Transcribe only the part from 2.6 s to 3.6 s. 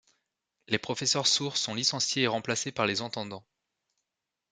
par les entendants.